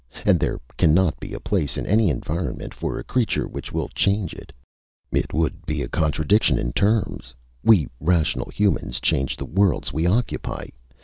And 0.25 0.39
there 0.39 0.59
cannot 0.79 1.19
be 1.19 1.31
a 1.31 1.39
place 1.39 1.77
in 1.77 1.85
any 1.85 2.09
environment 2.09 2.73
for 2.73 2.97
a 2.97 3.03
creature 3.03 3.47
which 3.47 3.71
will 3.71 3.87
change 3.89 4.33
it. 4.33 4.51
It 5.11 5.31
would 5.31 5.63
be 5.67 5.83
a 5.83 5.87
contradiction 5.89 6.57
in 6.57 6.73
terms! 6.73 7.35
We 7.63 7.87
rational 7.99 8.49
humans 8.49 8.99
change 8.99 9.37
the 9.37 9.45
worlds 9.45 9.93
we 9.93 10.07
occupy! 10.07 10.69